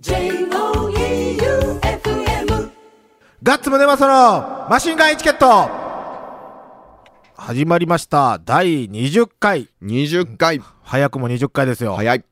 [0.00, 0.30] J-O-E-U-F-M
[3.42, 5.68] ガッツムネマソのマシンガンエチケット
[7.34, 8.38] 始まりました。
[8.44, 9.68] 第20回。
[9.82, 11.96] 20回早くも20回ですよ。
[11.96, 12.24] 早い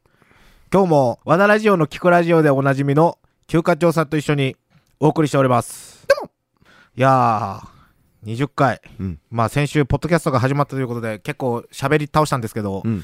[0.72, 3.18] 今日も和田ラジオの聞くラジオでおなじみの
[3.48, 4.54] 休暇長さんと一緒に
[5.00, 6.06] お送りしております。
[6.96, 8.80] いやー、20回。
[9.00, 13.02] うんまあ先週、ポッドキャストが始まったということで、結構喋り倒したんですけど、うん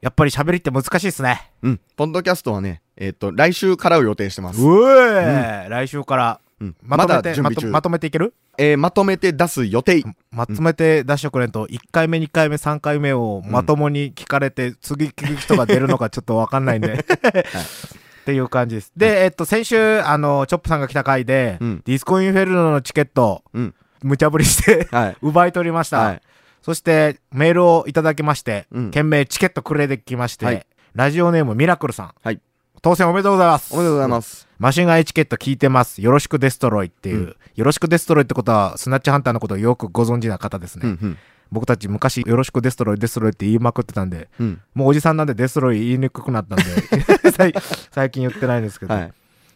[0.00, 1.52] やっぱり喋りって難しいっすね。
[1.62, 4.60] うんポッドキャストはねえっ、と来週からを予定してます。
[4.62, 6.40] うえ、来週から。
[6.60, 6.76] うん。
[6.82, 8.34] まとめて、ままとまとめていける？
[8.58, 10.04] えーまとめて出す予定。
[10.30, 16.92] まとめて出してくれんと、1回目、2回目、3回目をまともに聞かれて、次聞く人が出るのか ちょっとわかんないんで。
[16.92, 18.92] っていう感じです。
[18.96, 21.82] で、えっと、先週、あの、チョップさんが来た回で、うん。
[21.84, 23.74] ディスコインフェルノのチケット、うん。
[24.02, 25.16] 無茶ぶりして、はい。
[25.22, 25.98] 奪い取りました。
[25.98, 26.20] はい。
[26.60, 28.90] そして、メールをいただきまして、うん。
[28.92, 30.66] 件名チケットくれてきまして、はい。
[30.94, 32.10] ラジオネームミラクルさん。
[32.22, 32.40] はい
[32.82, 33.72] 当選おめでとうございます。
[33.72, 36.02] おめでとうございますマシンガンエチケット聞いてます。
[36.02, 37.16] よろしくデストロイっていう。
[37.16, 40.82] うんよろしくデストロイってことは、スナッチハンターのことをよくご存知な方ですね。
[40.84, 41.18] うんうん
[41.52, 46.64] 僕たち昔、よろしくデストロイ、デストロイって言いまくってたんで、うんもうおじさんなんでデストロイ言いにくくなったんで、
[47.30, 47.54] 最
[47.92, 48.94] 最近言ってないんですけど。
[48.94, 49.12] はい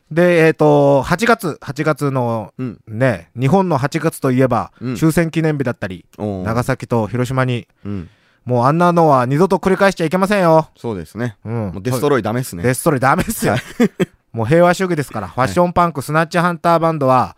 [0.09, 8.09] で、えっ、と、8月、8月のうんね、日本の8月といえば、うん終戦記念日だったり、長崎と広島に、うん
[8.47, 10.71] もうあんなのは二度と繰り返しちゃいけませんよ。
[10.77, 11.53] そうですねうん。
[11.73, 13.57] もうデストロイダメっすねデストロイダメですよ。
[14.33, 17.37] もう平和主義ですから、ファッションパンク、スナッチハンターバンドは、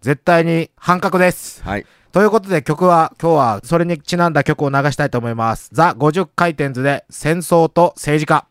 [0.00, 1.62] 絶対に反格です。
[1.64, 5.70] はいということで曲は、今日はそれにちなんだ曲を流したいと思います。
[5.72, 8.46] ザ・50回転図で戦争と政治家。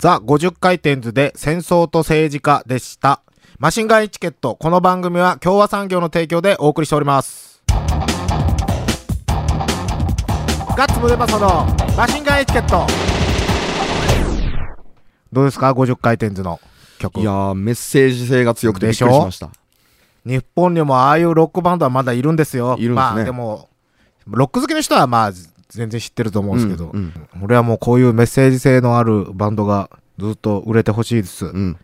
[0.00, 3.22] ザ・50回転図で戦争と政治家でした。
[3.60, 4.56] マシンガンエチケット。
[4.56, 7.49] この番組は共和産業の提供でお送りしております。
[10.76, 12.86] ガッツムデパソのマシンガンエチケット。
[15.32, 16.60] どうですか ?50 回転図の
[16.98, 17.20] 曲。
[17.20, 19.50] いやーメッセージ性が強くてびっくりでしました
[20.24, 22.76] 日本にもああいうロックバンドはまだいるんですよ。
[22.78, 23.68] いるんですねまあでも、
[24.26, 25.32] ロック好きの人はまあ
[25.68, 31.46] 全然知ってると思うんですけど、うんうん俺はもうこういうメッセージ性のあるバンドがずっと売れてほしいです。
[31.46, 31.76] うん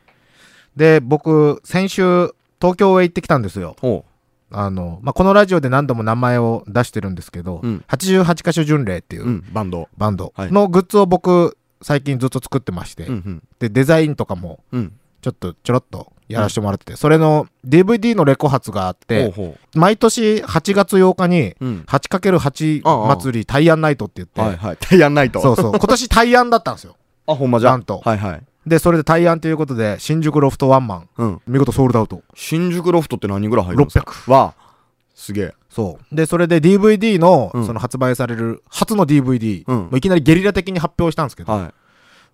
[0.76, 3.76] で、僕、先週、東京へ行ってきたんですよ。
[3.80, 4.04] ほ
[4.50, 7.84] あの、まあ、このラジオで何度も名前を出してるんですけど、うん。
[7.88, 9.88] 88カ所巡礼っていうう、うんバンド。
[9.96, 10.52] バンドはい。
[10.52, 13.42] のグッズを僕、最近ずっと作ってまして、うんうん。
[13.58, 14.92] で、デザインとかもうん。
[15.22, 21.84] ちょっとちょろっとやらせてもらってて、それの DVD のレコ発があって、ほうほ毎年8月8日にううん。
[21.88, 24.76] 8×8 ああ祭りタイアンナイトって言って、はいはい。
[24.78, 25.40] タイヤンナイト。
[25.40, 26.96] そうそう、今年タイアンだったんですよ。
[27.26, 27.70] あほんまじゃ。
[27.70, 28.00] なんと。
[28.04, 31.42] はいはいで、それでタイアンということで、新宿ロフトワンマン、うん。
[31.46, 32.22] 見事ソールドアウト。
[32.34, 34.30] 新宿ロフトって何人ぐらい入るんですか600。
[34.30, 34.66] わあ。
[35.14, 35.54] すげえ。
[35.70, 36.14] そう。
[36.14, 37.66] で、それで DVD の、うん。
[37.66, 39.76] その発売される初の DVD、うん。
[39.76, 41.72] もういきなりゲリラ的に発表したんですけど、は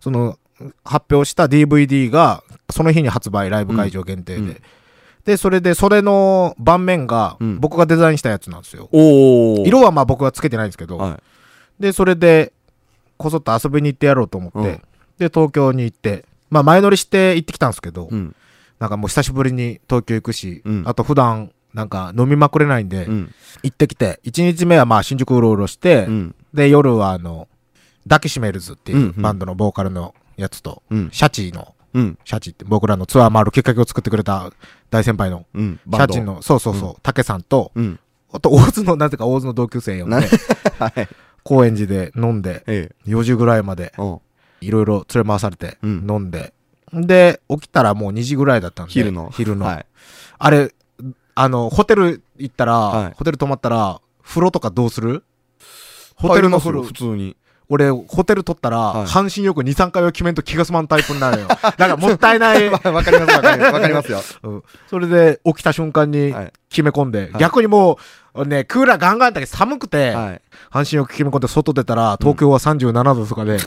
[0.00, 0.38] その、
[0.84, 4.38] 発表した DVD が、その日に発売、ライブ会場限定で。
[4.38, 4.49] うん。
[4.49, 4.62] うん
[5.25, 8.88] で、それで、それの盤面がうん、僕がデザインしたやつなんですよ。
[9.64, 11.20] 色はまあ僕はつけてないんですけど、は
[11.78, 12.53] で、それで、
[13.19, 14.82] こそっと遊びに行ってやろうと思って、うん
[15.22, 18.36] で、東京に行って、まあ前乗りして行ってきたんですけど、いうん。
[18.78, 20.82] なんかもう久しぶりに東京行くし、うん。
[20.86, 23.34] あと普段、なんか飲みまくれないんで、うん。
[23.62, 26.34] 行ってきて、1日目はまあ新宿うろうろして、うん。
[26.52, 27.48] で、夜はあの、
[28.06, 31.10] ダキシメルズっていうバンドのボーカルのやつと、うん。
[31.12, 32.18] シャチの、うん。
[32.24, 34.50] シャチって僕らのツアー回るきっかけを作ってくれた
[34.90, 35.80] 大先輩の、うん。
[35.90, 38.00] シャチの、そうそうそう、竹さんと、うん。
[38.32, 40.22] あと大津の、なぜか大津の同級生呼んでな、
[40.78, 41.08] はい。
[41.44, 43.10] 高円寺で飲んで、ええ。
[43.10, 44.18] 4時ぐらいまで、うん
[44.62, 46.06] いろいろ連れ回されて、うん。
[46.08, 46.52] 飲んで、
[46.92, 49.30] で、起きたらもう2時ぐらいだったんで、昼の。
[49.30, 49.66] 昼の。
[49.66, 49.86] はい。
[50.38, 50.74] あれ、
[51.34, 53.12] あの、ホテル行ったら、はい。
[53.14, 55.24] ホテル泊まったら、風呂とかどうする？
[56.16, 56.82] ホテルの風呂。
[56.82, 57.36] 普、通に。
[57.68, 59.06] 俺、ホテル取ったら、はい。
[59.06, 61.48] 半身浴2、3回は決めんと気が済まんタイプになるよ。
[61.48, 62.68] だからもったいない。
[62.68, 64.20] わ わかりますわかりますわかりますよ。
[64.44, 64.62] うん。
[64.90, 66.52] それで、起きた瞬間にはい。
[66.68, 67.30] 決め込んで、はい。
[67.38, 67.96] 逆にもう、
[68.34, 70.41] ね、クーラーガンガンだけど寒くて、はい。
[70.70, 73.59] 半身浴決め込んで外出たら、東京は37度とかで、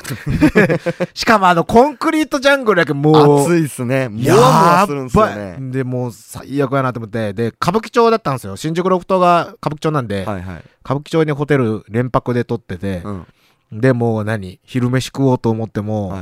[1.14, 4.10] しかもあの、コンクリートジャングルやけどもう、暑いっすね。
[4.10, 5.58] もやわもわするんすよね。
[5.60, 5.72] い。
[5.72, 8.56] で、もう最悪やなと思って、で、歌舞伎町だったんですよ。
[8.56, 10.64] 新宿ロフトが歌舞伎町なんで、はいはい。
[10.84, 13.28] 歌舞伎町にホテル連泊で取ってて、うん。
[13.72, 16.20] で、もう何昼飯食おうと思っても、は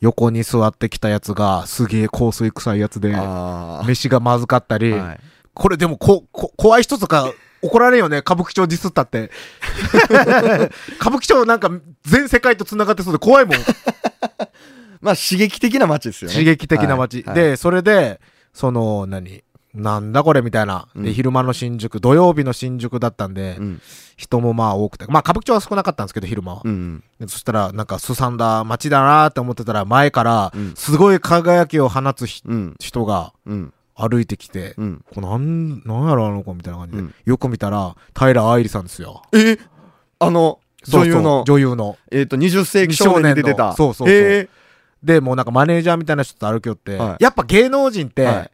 [0.00, 5.20] 横に座ってきたやつが、すげえ香水臭いやつで、あ飯がまずかったり、あはい。
[5.54, 7.32] これでもこ、こ、怖い人とか
[7.64, 9.30] 怒られんよね、歌舞伎町ディスったって。
[11.00, 11.70] 歌舞伎町なんか
[12.04, 13.56] 全世界と繋がってそうで怖いもん。
[15.00, 17.18] まあ刺激的な街ですよね刺激的な街。
[17.18, 18.20] はいはいで、それで、
[18.52, 19.42] その、何
[19.74, 20.88] なんだこれみたいな。
[20.94, 23.80] で、うん昼間の新宿、土曜日の新宿だったんで、うん。
[24.16, 25.06] 人もまあ多くて。
[25.08, 26.62] まあ歌舞伎町は少なかったんですけど、昼間は。
[26.64, 27.02] うん。
[27.18, 32.76] でそしたら、なんか、すさんだ街だなって思ってたら、前からう、んすごい輝きを放つひうん。
[32.78, 33.72] 人がうん。
[33.96, 35.04] 歩いてきて、うん。
[35.14, 37.02] これなん、なんやろあの子みたいな感じで。
[37.02, 39.22] うんよく見たら、平愛理さんですよ。
[39.32, 39.58] え？
[40.18, 41.96] あの、女優の、女優の。
[42.10, 43.72] えっと、20世紀少年に出てた。
[43.74, 44.48] そうそうそうえ
[45.02, 48.50] で、もうなんかマネージャーみたいな人と歩きよって、はいやっぱ芸能人って、はい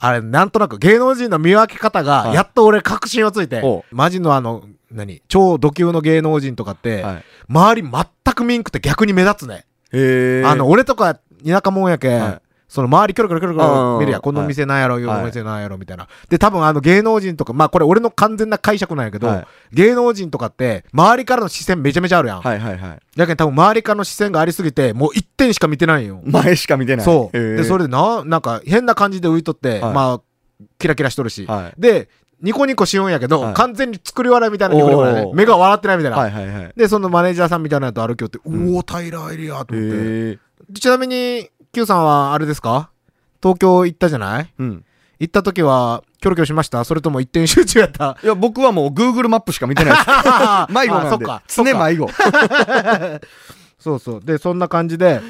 [0.00, 5.22] あれ、なんとなく芸能人の見分け方が、はいやっと俺確信をついて、ほマジのあの、何？
[5.28, 7.24] 超ド級の芸能人とかって、ーはい。
[7.48, 9.64] 周り全くミンクって逆に目立つね。
[10.44, 11.14] あの、、俺とか
[11.46, 12.40] 田舎もんやけ、はい
[12.74, 16.08] その周りキョロキョロキョロキョロ見るやこの店なんやろ、こはいの店なんやろ、みたいな。
[16.28, 22.40] で、多分あの芸能人とか、まあこれ俺の完全な解釈なんやけど、はい芸能人とかって、周りからの視線めちゃめちゃあるやん。
[22.40, 22.98] はいはいはい。
[23.16, 26.20] だけど多分周りからの視線がありすぎて、もう一点しか見てないんよ。
[26.24, 27.04] 前しか見てない。
[27.04, 27.36] そう。
[27.38, 30.20] で、それでな、なんか変な感じで浮いとって、はいまあ、
[30.78, 31.46] キラキラしとるし。
[31.46, 32.08] はいで、
[32.42, 35.32] ニコニコしようんやけど、はい完全に作り笑いみたいなニコニコだねお。
[35.32, 36.18] ー目が笑ってないみたいな。
[36.18, 36.72] はいはいはい。
[36.76, 40.38] で、そのマネージャーさんみたいなのと歩きよって、んうおー、平愛理やと思って。
[40.78, 42.90] ちなみに、Q さんはあれですか？
[43.42, 44.52] 東京行ったじゃない？
[44.58, 44.84] うん。
[45.20, 46.84] 行った時は、キョロキョロしました？
[46.84, 48.16] それとも一点集中やった？
[48.22, 50.06] いや、僕はもう Google マップしか見てないです。
[50.72, 51.42] 迷子なんであそっか。
[51.48, 52.08] 常迷子。
[53.78, 54.20] そうそう。
[54.24, 55.20] で、そんな感じで、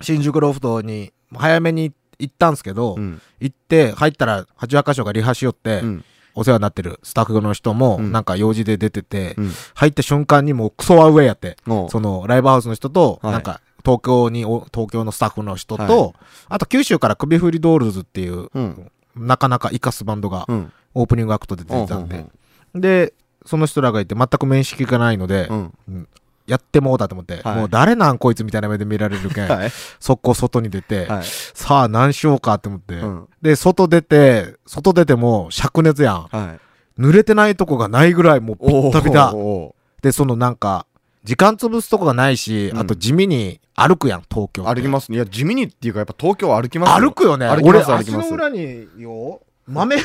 [0.00, 3.20] 新宿ロフトに早めに行ったんすけど、うん。
[3.40, 6.04] 行って、入ったら、八幡箇所がリハしよって、うん。
[6.36, 9.52] お世話になってるスタッフの人も、うんなんか用事で出てて、うん。
[9.74, 16.12] 入った瞬間にもうクソアウェイやって、おうそのライブハウスの人と、はいなんか東京にお、東京のスタッフの人と、はい
[16.48, 18.90] あと九州から首振りドールズっていう、うん。
[19.16, 20.72] なかなか生かすバンドがうん。
[20.94, 22.26] オープニングアクトで出てたんで、
[22.74, 26.08] うんで、その人らがいて全く面識がないので、うん。
[26.46, 29.70] やってもうだと思って、はいもう誰なんこいつみたいな目で見られるけん、はい。
[30.00, 31.24] 速攻外に出て、はい。
[31.24, 33.28] さあ何しようかって思って、うん。
[33.40, 36.22] で、外出て、外出ても灼熱やん。
[36.24, 36.58] は
[36.98, 37.00] い。
[37.00, 39.34] 濡れてないとこがないぐらいもうピッタピタ。
[39.34, 40.86] おで、そのなんか、
[41.24, 45.16] 時間潰すとこがないし、うんあと地味に歩くやん、東京歩きますね。
[45.16, 47.46] いや、地味にっていうか、やっぱ東京歩きます歩くよね。
[47.46, 48.26] 歩きます、俺、歩きます。
[48.26, 49.96] 足の裏によ、豆、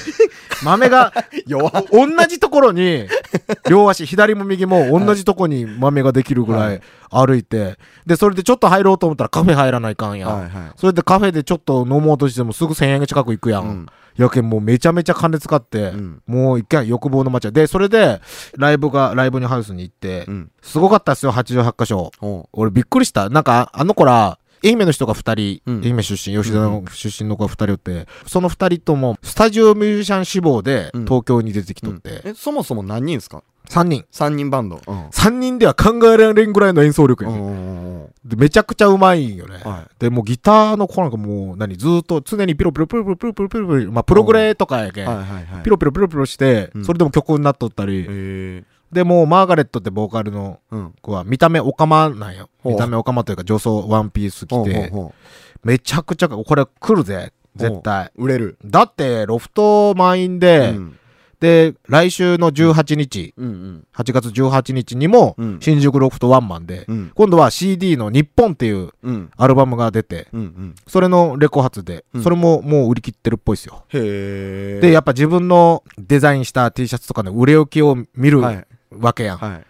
[0.64, 1.14] 豆が、
[1.92, 3.08] 同じところに、
[3.70, 10.30] 両足、左も右も同じとこに豆ができるぐらはい歩いて、で、それでちょっと入ろうと思ったらカフェ入らないかんやん。
[10.30, 10.52] はいはい。
[10.76, 13.64] それでカフェでちょっと飲もうとしてもすぐ1000円近く行くやん。
[13.64, 13.86] うん
[14.18, 18.22] やけんもうめちゃめちゃ金使って、うんもう一回欲望の街で、それで、
[18.58, 20.52] ライブが、ライブにハウスに行って、うん。
[20.62, 22.12] すごかったっすよ、88箇所。
[22.54, 23.30] 俺びっくりした。
[23.30, 32.22] なんか、あの子ら、愛媛の人が2人、うん、愛媛出身、吉田の出身の子が2人おって、その2人とも、スタジオミュージシャン志望で東京に出てきとって。
[32.24, 34.06] え、そもそも何人ですか？3人。
[34.12, 34.80] 3人バンド。
[34.86, 37.31] うん、3人では考えられんぐらいの演奏力や。
[38.24, 39.57] で、めちゃくちゃうまいよね。
[39.63, 45.63] はい、で、もギターの子なんかもう、何、ずっと常にピロピロピロピロピロピロピロまあ、プログレとかやけん、はいはいはい。
[45.63, 48.63] ピロピロピロピロして、うん、それでも曲になっとったり。
[48.95, 50.94] で、もうマーガレットってボーカルのうん。
[51.01, 52.50] 子は見た目オカマなんよ。
[52.63, 54.92] 見た目オカマというか女装ワンピース着て、
[55.63, 58.12] めちゃくちゃ、これ来るぜ、絶対。
[58.15, 58.57] う売れる。
[58.63, 60.97] だって、ロフト満員で、うん
[61.42, 67.12] で、来週の18日、うん8月18日にもうん、新宿ロフトワンマンで、うん。
[67.13, 69.30] 今度は CD の日本っていううん。
[69.36, 70.75] アルバムが出て、うんうん。
[70.88, 73.83] それのレコ発でう、んそれももう売り切ってるっぽいですよ。
[73.92, 78.68] で、やっぱ自分のデザインした T シャツとかの売れ行きを見るはい。
[79.00, 79.38] わけやん。
[79.38, 79.65] はい。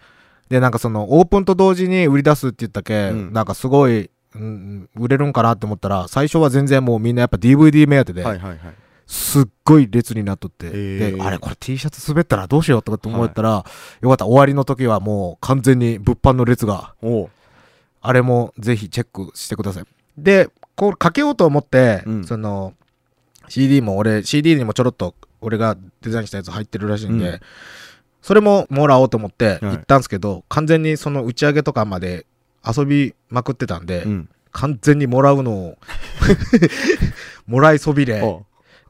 [0.48, 8.58] で、なんかその、オープンと同時に売り出すって言ったけ、うんなんかすごい、うん、売れるんかなって思ったら、最初は全然もうみんなやっぱ DVD 目当てで、はいはいはい。
[9.06, 13.64] すっごい列になっとって、へーで、あれこれ T シャツ滑ったらどうしようとかって思ったら、
[14.00, 16.94] よかった、終わりの時はもう完全に物販の列が。
[18.02, 19.84] あれもぜひチェックしてください。
[20.18, 22.74] で、こうかけようと思って、うんその、
[23.48, 27.40] CD も俺、CD にもちょろっと俺がデザインしたやつ入ってるらしいんで、うん
[28.26, 32.26] それももらおうと思ってはい行ったんですけど、完全にその打ち上げとかまで
[32.66, 34.28] 遊びまくってたんで、うん。
[34.50, 35.78] 完全にもらうのを
[37.46, 38.20] もらいそびれ。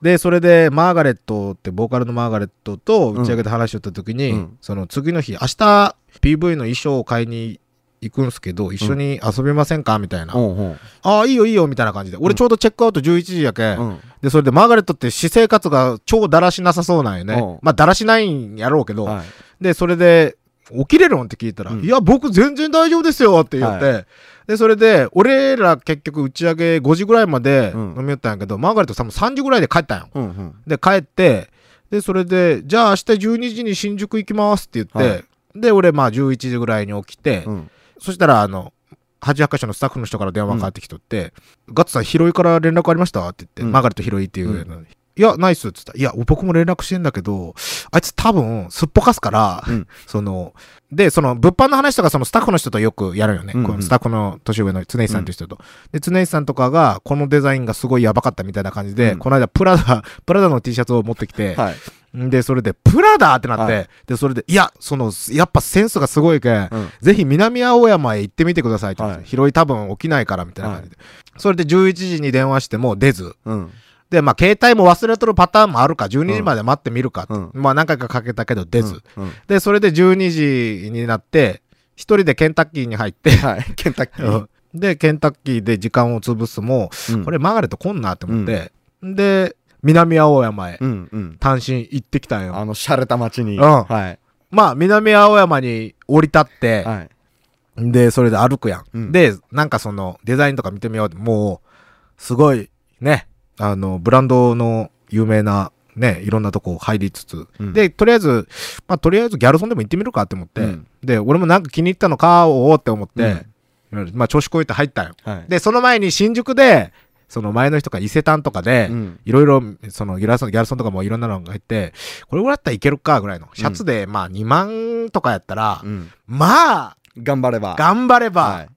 [0.00, 7.60] で、それで、マーガレットって、ボーカルのマーガレットと打ち上げで話しとった時に、うんその次の日、明日 PV の衣装を買いに
[8.00, 9.98] 行くんすけど、一緒に遊びませんか？
[9.98, 10.36] みたいな。
[10.36, 12.18] おうおうああ、いいよいいよ、みたいな感じで。
[12.20, 14.00] 俺ちょうどチェックアウト11時やけ、うん。
[14.22, 17.58] で、それでマーガレットって私生活が超だらしなさそうなんよねうん。
[17.62, 19.64] まあ、だらしないんやろうけど、はい。
[19.64, 20.36] で、それで、
[20.70, 24.04] 起きれるんって聞いたら、うんいや、僕全然大丈夫ですよって言って、は
[24.48, 30.08] で、それで、俺ら結局打ち上げ5時ぐらいまでうん飲みよったんやけど、マーガレットさんも3時ぐらいで帰ったんよ。
[30.14, 30.54] うんうん。
[30.66, 31.50] で、帰って、
[31.90, 35.24] で、それで、じゃあ明日12時に新宿行きますって言って、はい
[35.58, 37.70] で、俺まあ11時ぐらいに起きて、うん。
[38.00, 38.72] そしたら、あの、
[39.20, 41.32] 88箇所のスタッフの人から電話かかってきとって、
[41.72, 43.28] ガッツさん、広いから連絡ありました？
[43.28, 44.86] って言って、うんマーガレット広いっていう、うん
[45.18, 47.54] いや、ないっすって言ったら、いや、僕も連絡してんだけど、
[47.90, 49.86] あいつ多分、すっぽかすから、うん。
[50.06, 50.52] その、
[50.92, 53.54] で、その、物販の話とか、そのスタッフの人とよくやるよね。
[53.54, 55.58] うんうんこのスタッフの年上の常石さんという人と。
[55.90, 59.18] で、常石さんとかが、このデザインがすごいやばかったみたいな感じで、うん。
[59.18, 61.74] この間、プラダ、プラダの T シャツを持ってきて、はい。
[62.16, 66.88] で、それで、プラダってなって、はいで、それで、いや、その、やっぱセンスがすごいけん、うん。
[67.00, 70.96] ぜひ南青山へ行ってみてくださいってはい拾い多分起きないからみたいな感じで。
[71.36, 73.36] それで11時に電話しても出ず。
[73.44, 73.70] うん。
[74.08, 79.02] で、まあ、携帯も忘れとるパターンもあるか、12時まで待ってみるかうんまあ、何回かかけたけど出ず。
[79.16, 79.32] うん。
[79.46, 81.62] で、それで12時になって、
[81.96, 83.64] 一人でケンタッキーに入って、はい。
[83.74, 84.46] ケンタッキー。
[84.74, 91.36] で、ケンタッキーで時間を潰すも、うんこれマーガレット来んなって思って、で、南青山へうんうん。
[91.38, 92.56] 単身行ってきたんよ。
[92.56, 93.56] あの、洒落た街に。
[93.56, 94.18] うんはい。
[94.50, 97.92] まあ、南青山に降り立って、はい。
[97.92, 98.84] で、それで歩くやん。
[98.92, 101.68] うんで、なんかその、デザインとか見てみようってもう、
[102.16, 103.28] すごい、ね、
[103.58, 108.48] あの、ブランドの有名な、ね、いろんなとこ入りつつ、うんで、とりあえず、
[108.86, 113.46] まあ、とりあえずギャルソンでも行ってみるかって思って、うんで、俺もなんか気に入ったの買おうって思って、
[113.90, 115.14] まあ、調子こいて入ったよ。
[115.22, 115.50] はい。
[115.50, 116.92] で、その前に新宿で、
[117.28, 121.92] その前の人が伊勢丹とかで、うんいろいろ、そのギャルソン、ギャルソンとかもいろんなのが入って、
[122.28, 123.48] これぐらいだったらいけるかぐらいの。
[123.54, 126.10] シャツで、まあ2万とかやったら、うん。
[126.26, 127.74] まあ、頑張れば。
[127.76, 128.68] 頑張れば、はい。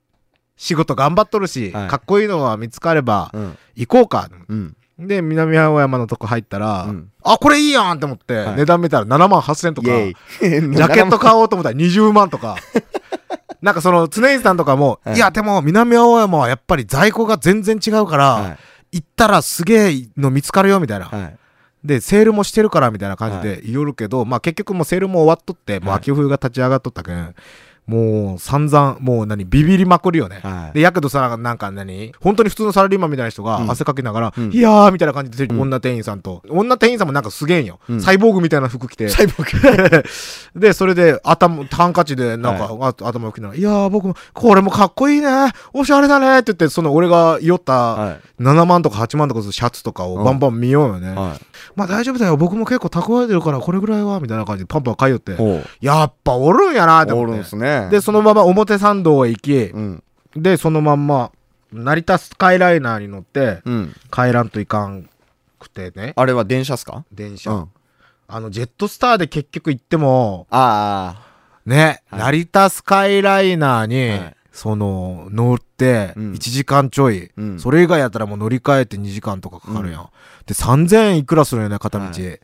[0.56, 3.58] 仕事頑張っとるし、はいかっこいいのが見つかれば、うん。
[3.76, 4.30] 行こうか。
[4.48, 4.76] うん。
[5.00, 9.88] で、南青山のとこ入ったら、うんあ、これいいやんって思って、はい値段見たら7万8000とか。
[10.42, 12.58] ジャケット買おうと思ったら20万とか。
[13.62, 15.16] なんかその、常井さんとかも、はい。
[15.16, 18.58] い、や、でも南青山はやっぱり在庫が全然違うから、は
[18.92, 21.10] 行ったらすげえの見つかるよみたいな。
[21.84, 25.98] で、セールもしてるからみたいな感じで言おるけど、まあ結局もうセールも終わっとって、もうはい。
[26.00, 27.36] 秋冬が立ち上がっとったけん、
[27.90, 30.42] もう散々、もう何、ビビりまくるよね。
[30.44, 30.74] はい。
[30.74, 37.80] で、やけどさ、なんか何本当に普通のサラリーマンみたいな人がうん汗かきながら、うんいやーみたいな感じで、うん女店員さんと、女店員さんもなんかすげえんよ。
[37.90, 39.10] うんサイボーグみたいな服着て。
[39.10, 40.04] サイボーグ。
[40.60, 45.28] で、それで、頭、ハンカチで、なんか、あ頭を拭きながら、いやー僕も、これもかっこいいね
[45.74, 51.12] おしゃれだねって言って、その俺が酔った、は7万とか8万とかするシャツとかをバンバン見ようよね。
[51.12, 51.16] い。
[51.16, 51.49] はい。
[51.76, 52.38] まあ大丈夫だよ。
[52.38, 55.38] 僕も結構蓄えてるから、これぐらいは、みたいな感じでパンパン買いよって。
[55.82, 57.36] やっぱおるんやなってお思って。
[57.38, 57.90] るんすね。
[57.90, 60.04] で、そのまま表参道へ行き、うん。
[60.36, 61.32] で、そのまんま、
[61.72, 63.96] 成田スカイライナーに乗って、うん。
[64.12, 65.10] 帰らんといかん
[65.60, 67.06] くてね、あれは電車っすか？
[67.12, 67.52] 電車。
[67.52, 67.70] うん。
[68.28, 71.22] あの、ジェットスターで結局行っても、あ
[71.66, 80.10] ね、はい成田スカイライナーに、はいその、乗って、うん1時間ちょい、うんそれ以外やったらもう乗り換えて2時間とかかかるやん。
[80.46, 82.04] で、3000円いくらするんよね、片道。
[82.04, 82.40] はい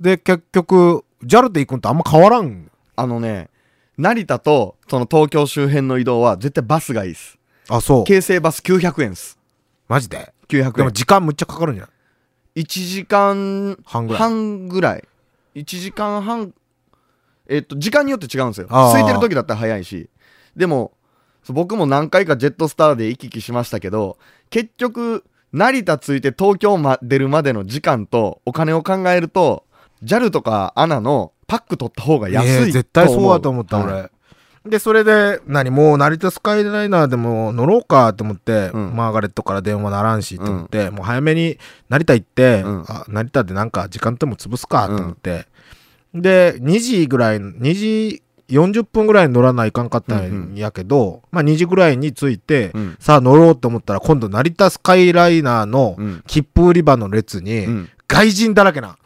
[0.00, 2.70] で、結局、JAL で行くんとあんま変わらん。
[2.94, 3.02] あ。
[3.02, 3.50] あのね、
[3.98, 7.36] 成田と、その東京周辺の移動は絶対バスがいいっす。
[7.68, 8.04] あ、そう。
[8.04, 9.36] 京成バス900円っす。
[9.88, 10.72] マジで？900円。
[10.72, 11.88] でも時間むっちゃかかるんじゃん。
[12.54, 14.22] 1時間半ぐらい。
[14.22, 15.04] 半ぐらい。
[15.56, 16.54] 1時間半、
[17.48, 18.68] えっと、時間によって違うんですよ。
[18.68, 20.08] 空いてる時だったら早いし。
[20.56, 20.92] でも、
[21.48, 24.18] 僕も何回かジェットスターで行き来しましたけど、
[24.50, 29.64] 結局、成田着いて東京ま出るまでの時間とお金を考えると、
[30.04, 33.92] JAL とか ANA のパック取った方が安い絶対そうだと思った、はい。
[33.92, 34.70] 俺。
[34.70, 38.94] で、それで、何、もう成田スカイライナーでも乗ろうかって思って、うん。
[38.94, 42.84] マーガレットから電話ならんしって思って、もう早めに成田行って、うん。
[42.86, 45.46] あ成田でなんか時間でも潰すかって思って、
[46.14, 52.96] で、2時ぐらい、2時40分ぐらいに乗らないかんかったんやけど、まあ2時ぐらいに着いて、うん。
[52.98, 56.22] さあ乗ろうと思ったら、今度成田スカイライナーのうん。
[56.26, 57.88] 切符売り場の列に、うん。
[58.10, 58.96] 外人だらけな。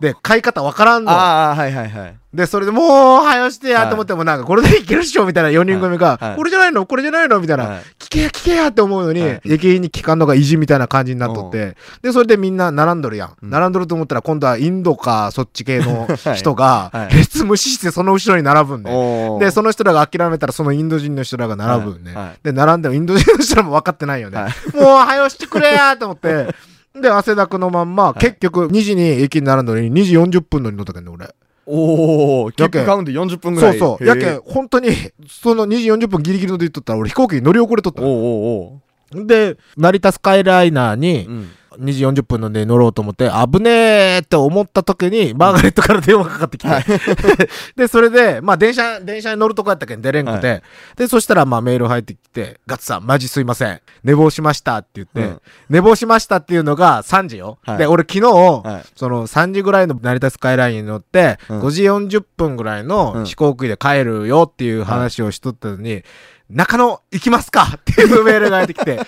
[0.00, 1.10] で、買い方わからんの。
[1.10, 2.16] ああ、はいはいはい。
[2.32, 6.24] で、それでもう、はよしてやと思っても、なんか、これでいけるっしょみたいな4人組が、はい。
[6.28, 6.86] はいこれじゃないの？
[6.86, 7.40] これじゃないの？
[7.40, 7.82] みたいな、はい。
[7.98, 9.40] 聞けや聞けやって思うのに、はい。
[9.46, 13.36] 駅員に聞かんのが意地みたいな感じになっとって、で、それでみんな並んどるやん。
[13.42, 13.50] うん。
[13.50, 16.06] 並んどると思ったら、今度はインドか、そっち系の
[16.36, 17.16] 人が、はい。
[17.16, 18.92] 列無視してその後ろに並ぶんね。
[18.94, 19.40] おー。
[19.40, 22.14] で、その人らが諦めたら、そのインド人の人らが並ぶんね。
[22.44, 24.38] で、並んでもインド人の人らも分かってないよね。
[24.38, 24.52] はい。
[24.76, 26.54] もう、はよしてくれやと思って、
[26.94, 31.34] で、汗だくのまんま、結局、2時に駅に並んだのに、2時40分のに乗ったけどね、俺。
[31.66, 32.52] おー。
[32.52, 33.78] キックカウント40分ぐらい。
[33.78, 34.06] そうそう。
[34.06, 34.90] やけん、本当に、
[35.28, 38.08] その2時40分ギリギリので言っとったら、俺飛行機に乗り遅れとったおー。
[38.08, 41.28] おーおで、成田スカイライナーにー。
[41.28, 41.50] うん。
[41.78, 47.48] 2時40分ので乗ろうと思って、危ねえって思った時に、マーガレットから電話かかってきて。
[47.76, 50.62] で、それで、まあ電車、電車に乗るとこやったけん出れんくて、
[50.96, 53.80] で、そしたらまあメール入ってきて、ガッツさん、マジすいません。
[54.02, 55.40] 寝坊しましたって言って、うん。
[55.68, 57.58] 寝坊しましたっていうのが3時よ。
[57.64, 57.78] はい。
[57.78, 58.88] で、俺昨日、はい。
[58.96, 61.60] その3時ぐらいの成田スカイラインに乗って、うん。
[61.62, 66.02] 5時40分ぐらいの飛行機で帰るよっていう話をしとったのに、
[66.50, 67.74] 中野行きますか？
[67.76, 68.98] っていうメールが入ってきて、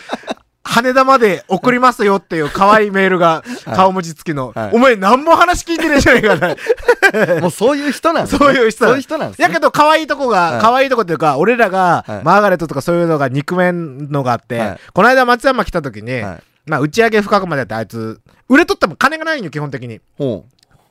[0.64, 3.42] 羽田まで送りますよっていう可愛いメールが、
[3.74, 7.40] 顔文字付きの、はいお前何も話聞いてねえじゃねえかな。
[7.42, 8.38] もうそういう人なんですね。
[8.38, 9.44] そういう人そういう人なんですね。
[9.44, 20.00] やけど可愛いとこが、はい可愛いとこっていうか、俺らがはいマーガレットとかそういうのが憎めんのがあって、はいこの間松山来た時に、はいまあ打ち上げ深くまでやってあいつ、売れとっても金がないんよ、基本的に。
[20.16, 20.44] ほ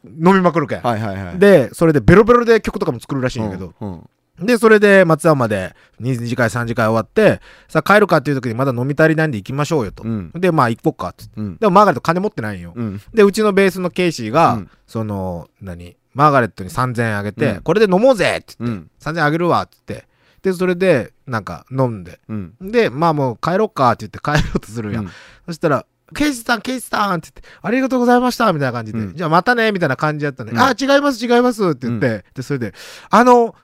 [0.03, 0.79] 飲みまくるけん。
[0.79, 0.81] う。
[0.83, 1.39] はいはいはい。
[1.39, 4.09] で、それでベロベロで曲とかも作るらしいんやけど、うん、うん
[4.41, 10.03] で、それで松山で2次会、3次会終わって、さあ帰るかっていう時にまだ飲み足りないんで行きましょうよと。
[10.03, 11.33] うんで、まあ行こっかっつって。
[11.39, 11.57] うん。
[11.57, 12.74] でもマーガレット金持ってないんよ。
[12.75, 13.01] うん。
[13.13, 15.95] で、うちのベースのケイシーが、うんその、何？
[16.13, 18.91] マーガレットに3000円あげて、うんこれで飲もうぜって言って、うん。
[19.00, 20.07] 3000円あげるわって言って、
[20.41, 22.53] で、それで、なんか飲んで、うん。
[22.60, 25.05] で、まあもう帰ろっかって言って帰ろうとするやん。
[25.05, 25.12] うん
[25.45, 30.51] そしたら、ケイシさん、ケイシさんって言って、ありがとうございましたみたいな感じで、うんじゃあまたねみたいな感じやったね。
[30.51, 32.74] うんあ、違います、違いますって言って、で、それで、
[33.10, 33.55] あの、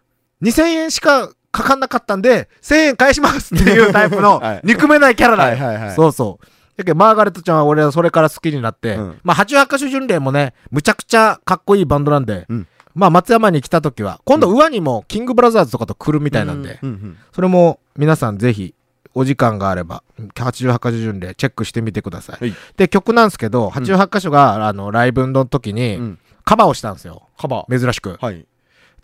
[0.41, 5.63] 2000円しかかかんなかったんで、1000円返しますっていうタイプの はい、憎めないキャラだよ。
[5.63, 5.95] はいはいはい。
[5.95, 6.45] そうそう。
[6.77, 18.73] だけど、マーガレットちゃんは俺はそれから好きになって、うんまあ、88カ所巡礼もね、むちゃくちゃかっこいいバンドなんで、うんまあ、松山に来た時は、今度、上にも、キングブラザーズとかと来るみたいなんで、うんうんそれも皆さんぜひ、
[19.13, 20.03] お時間があれば、
[20.35, 22.37] 88カ所巡礼チェックしてみてください。
[22.39, 26.19] はいで、曲なんですけど、88カ所が、あの、ライブの時に、うん。
[26.43, 27.23] カバーをしたんですよ。
[27.37, 27.79] カバー。
[27.79, 28.17] 珍しく。
[28.21, 28.45] はい。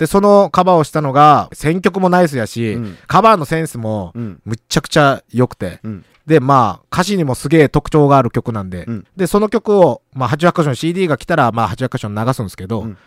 [0.03, 4.41] で、そのカバーをしたのが、選曲もナイスやし、うんカバーのセンスも、うん。
[4.43, 6.05] むっちゃくちゃ良くて、うん。
[6.25, 12.97] で、まあ、歌詞にもすげえ特徴がある曲なんで、うんで、その曲を、まあ、88箇所の CD が来たら、まあ、88箇所に流すんですけど、うん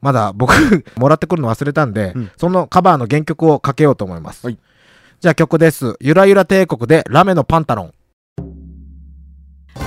[0.00, 0.52] まだ僕、
[0.96, 4.46] もらってくるの忘れたんで、うんそのカバーの原曲をかけようと思います。
[4.46, 4.58] はい
[5.20, 5.96] じゃあ曲です。
[6.00, 7.94] ゆらゆら帝国でラメのパンタロン。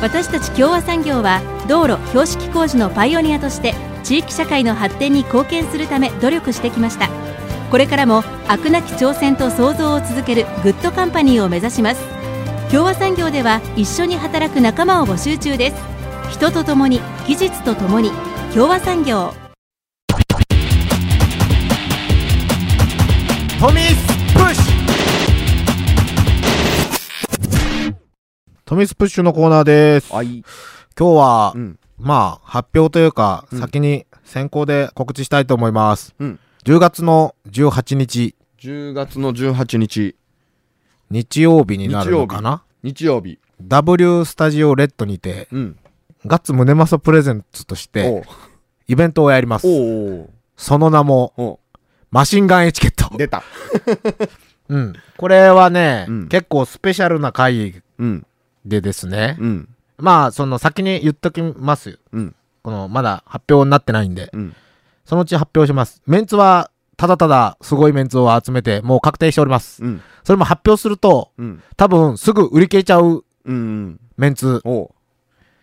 [0.01, 3.73] 私たち共和産業は道路標識工事のパイオニアとして
[4.07, 7.09] 地域社会の発展に貢献するため努力してきました
[7.69, 12.01] これからも飽くなき挑戦と創造を続けるグッドカンパニーを目指します
[12.71, 15.75] 共和産業では一緒に働く仲間を募集中です
[16.31, 18.11] 人と共に技術と共に
[18.53, 19.33] 共和産業
[23.59, 24.63] トミスプッシュ
[28.63, 30.13] トミスプッシュのコーナーです。
[30.13, 30.43] はい。
[30.95, 31.79] 今日は、うん。
[31.97, 36.13] まあ、発表というか、うん先に先行で告知したいと思います。
[36.19, 36.39] うん。
[36.65, 40.15] 10月の18日、10月の18日、
[41.09, 42.63] 日曜日になるのかな？
[42.83, 43.39] 日曜日。
[43.61, 45.77] W スタジオレッドにて、うん。
[46.25, 48.23] ガッツムネマソプレゼンツとして、
[48.87, 49.67] イベントをやります。
[50.57, 51.59] その名も、お
[52.11, 53.17] マシンガンエチケットう。
[53.17, 53.43] 出た。
[54.69, 54.93] うん。
[55.17, 58.25] これはね、うん結構スペシャルな回うん。
[58.65, 59.37] でですね。
[59.39, 59.69] うん。
[59.97, 61.99] まあ、その先に言っときます。
[62.11, 62.35] うん。
[62.63, 64.55] この、まだ発表になってないんで、うん。
[65.05, 66.01] そのうち発表します。
[66.05, 69.83] メンツは、ただただすごいメンツを集めて、もう確定しております。
[69.83, 70.01] うん。
[70.23, 71.63] それも発表すると、うん。
[71.77, 73.99] 多分すぐ売り切れちゃううん。
[74.17, 74.61] メンツ。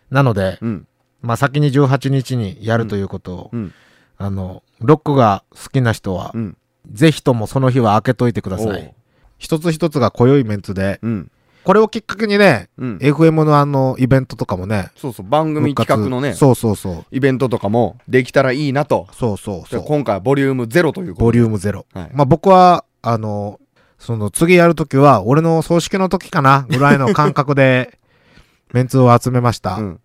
[0.09, 0.87] なので、うん。
[1.21, 3.73] まあ先に18日にやるということを、うん。
[4.17, 6.57] あの、ロックが好きな人は、うん。
[6.91, 8.93] ぜひともその日は開けといてください。
[9.37, 11.31] 一つ一つが濃いメンツで、うん。
[11.65, 12.97] これをきっかけにね、うん。
[12.97, 17.05] FM のあの、イベントとかもね、そうそう、番組企画のね、そうそうそう。
[17.11, 19.07] イベントとかもできたらいいなと。
[19.13, 19.81] そうそうそう。
[19.81, 21.87] で今回はボリュームゼロということボリュームゼロ。
[21.93, 23.59] はいまあ僕は、あの、
[23.97, 27.97] その次やるときは、俺の葬式の時かなぐらいの感覚で、
[28.71, 29.77] メンツを集めました。
[29.77, 29.99] うん。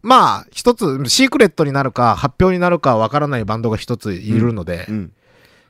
[0.00, 5.12] まあ、一つ、シークレットになるか、発表になるかわからないバンドが一ついるのでう、ん。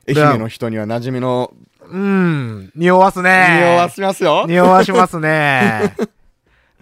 [0.07, 1.53] 愛媛の人には馴染みの、
[1.89, 3.59] うん、匂わすね。
[3.61, 4.45] 匂わしますよ。
[4.47, 5.95] 匂わしますね。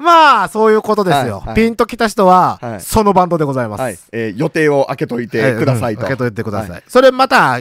[0.02, 1.38] まあ、そういうことですよ。
[1.38, 3.82] はいはいピンときた人は、はいそのバンドでございます。
[3.82, 4.00] はい。
[4.12, 6.02] えー予定を開けといてくださいと。
[6.02, 6.70] うん開けといてください。
[6.72, 7.60] はそれまた、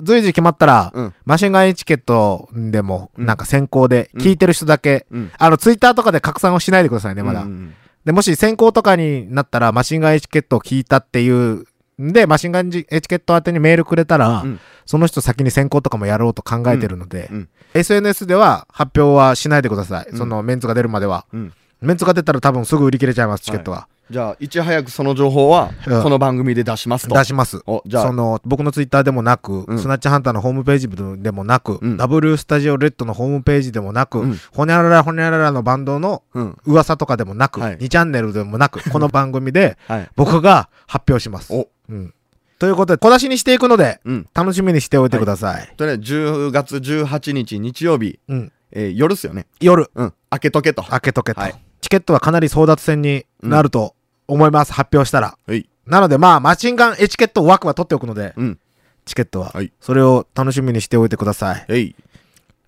[0.00, 5.32] 随時決まったら、うんマシンガンエチケットでも、うんなんか先行で、聞いてる人だけ、うん。
[5.36, 7.42] あの、ツイッターとかで拡散をしないでくださいね、まだ。
[7.42, 7.74] うん
[8.04, 11.64] で、もし先行とかになったら、マシンガンエチケットを聞いたっていうん
[12.00, 20.06] で、マシンガンエチケット宛てにメールくれたら、うんその人先に先行とかもやろうと考えてるので、うんうん SNS では発表はしないでください。
[20.10, 21.26] うんそのメンツが出るまでは。
[21.32, 23.86] うんメンツが出たら多分すぐ売り切れちゃいます、チケットは。
[24.10, 27.14] じゃあ、いち早くその情報は、うんこの番組で出しますと。
[27.14, 27.62] 出します。
[27.64, 36.58] お、じゃあ、その、僕のツイッターでもなく、うんスナッチハンターのホームページでもなく、うん W スタジオレッドのホームページでもなく、うんほにゃららほにゃららのバンドのうん。
[36.64, 40.08] 噂とかでもなく、はい2チャンネルでもなく、 この番組ではい。
[40.16, 41.52] 僕が発表します。
[41.54, 42.12] お、うん。
[42.58, 44.26] ということで、小出しにしていくので、うん。
[44.34, 45.72] 楽しみにしておいてください。
[45.76, 48.52] とりあえず10月18日日曜日、うん。
[48.72, 49.46] えー夜っすよね。
[49.60, 50.12] 夜、うん。
[50.30, 50.82] 開けとけと。
[50.82, 53.94] 開けとけと、はいチケットはかなり争奪戦になると
[54.32, 55.36] 思います、発表したら。
[55.46, 55.68] はい。
[55.86, 58.58] なので、まあ、マシンガンエチケット枠は取っておくので、うん。
[59.04, 59.50] チケットは。
[59.50, 61.64] はいそれを楽しみにしておいてください。
[61.68, 61.96] えい。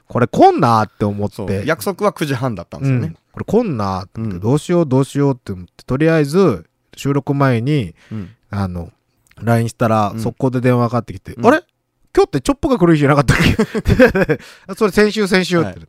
[0.08, 1.30] これ来んなーって思っ。
[1.30, 3.06] て、約束は9時半だったんですよね。
[3.08, 3.14] うん。
[3.32, 8.30] これ来んなーってどうしようどうしようって思って、とりあえず収録前に、うん。
[8.50, 8.92] あの、
[9.40, 10.20] LINE したらうん。
[10.20, 11.46] 速攻で電話かかってきて、うん。
[11.46, 11.62] あれ？
[12.14, 14.40] 今日ってチョップが来る日じゃなかったっけ？
[14.76, 15.88] それ先週先週って、はい。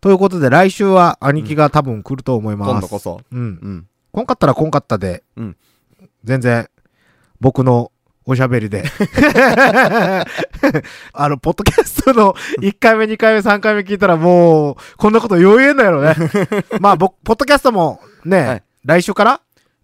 [0.00, 2.70] ということで来週は兄貴が多分来ると思います。
[2.70, 3.20] 今度こそ。
[3.32, 3.40] うん。
[3.40, 3.86] うん。
[4.12, 5.56] こんかったらこんかったで、うん。
[6.22, 6.68] 全然
[7.40, 7.90] 僕の
[8.30, 8.84] おしゃべりで。
[11.14, 16.14] あの、ポッドキャストの1回目、2回目、3回目聞いたらもう、こんなこと余裕だよね。
[16.78, 19.40] まあ、僕、ポッドキャストもね、はい来週から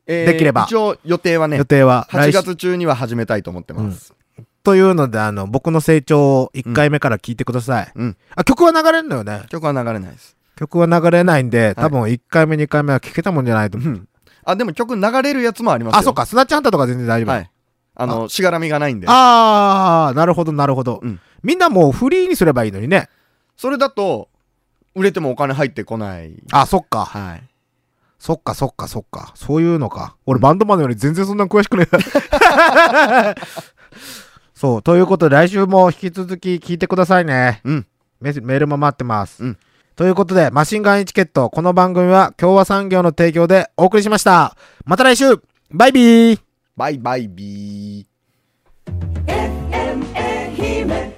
[0.06, 4.14] えーできれば一応予定はね予、定は、8来週月中には始めたいと思ってます。
[4.62, 7.92] というので、あの、僕の成長を1回目から聞いてください。
[7.94, 8.16] うん。
[8.36, 9.44] あ、曲は流れるのよね。
[9.48, 10.36] 曲は流れないです。
[10.56, 13.88] 曲は流れないんで、い多分1回目、2回目は聞けたもんじゃないと思う。
[13.90, 14.08] うん。
[14.44, 15.98] あ、でも曲流れるやつもありますよ。
[16.00, 16.14] あ、そっ。
[16.14, 17.30] か、スナッチハンターとか全然大丈夫。
[17.30, 17.50] はい。
[17.94, 19.06] あの、しがらみがないんで。
[19.08, 21.00] あー、なるほど、なるほど。
[21.02, 23.10] うんみんなもうフリーにすればいいのにね。
[23.54, 24.30] それだと、
[24.94, 26.32] 売れてもお金入ってこない。
[26.52, 27.04] あ、そっか。
[27.04, 27.42] はい。
[28.18, 29.32] そっか、そっか、そっか。
[29.34, 30.16] そういうのか。
[30.24, 33.34] 俺、バンドマンより全然そんな詳しくねえ。
[34.54, 34.82] そう。
[34.82, 37.60] ということで、来週も引き続き聞いてくださいね。
[37.64, 37.86] うん。
[38.22, 39.44] メールも待ってます。
[39.44, 39.58] うん
[39.96, 41.50] ということで、マシンガンエチケット。
[41.50, 44.56] この番組は共和産業の提供でお送りしました。
[44.84, 46.40] また来週バイビー
[46.76, 48.06] バイバイビー。
[49.26, 51.14] FM 愛媛